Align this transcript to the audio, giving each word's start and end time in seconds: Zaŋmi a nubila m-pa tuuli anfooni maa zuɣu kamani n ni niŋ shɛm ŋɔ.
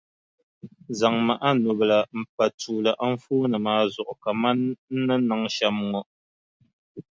Zaŋmi 0.99 1.33
a 1.47 1.49
nubila 1.63 1.99
m-pa 2.19 2.45
tuuli 2.59 2.91
anfooni 3.05 3.57
maa 3.65 3.83
zuɣu 3.93 4.13
kamani 4.23 4.69
n 4.95 4.97
ni 5.07 5.15
niŋ 5.29 5.41
shɛm 5.55 5.77
ŋɔ. 5.89 6.01